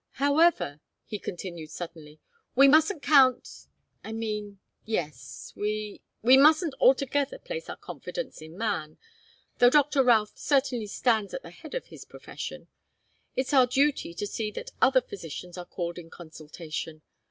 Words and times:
"However," 0.13 0.81
he 1.05 1.19
continued, 1.19 1.69
suddenly, 1.69 2.19
"we 2.55 2.67
mustn't 2.67 3.03
count 3.03 3.67
I 4.03 4.11
mean 4.11 4.57
yes 4.83 5.53
we 5.55 6.01
we 6.23 6.37
mustn't 6.37 6.73
altogether 6.79 7.37
place 7.37 7.69
our 7.69 7.75
confidence 7.77 8.41
in 8.41 8.57
man 8.57 8.97
though 9.59 9.69
Doctor 9.69 10.03
Routh 10.03 10.35
certainly 10.35 10.87
stands 10.87 11.35
at 11.35 11.43
the 11.43 11.51
head 11.51 11.75
of 11.75 11.85
his 11.85 12.05
profession. 12.05 12.67
It's 13.35 13.53
our 13.53 13.67
duty 13.67 14.15
to 14.15 14.25
see 14.25 14.49
that 14.53 14.71
other 14.81 15.01
physicians 15.01 15.55
are 15.55 15.65
called 15.65 15.99
in 15.99 16.09
consultation. 16.09 17.03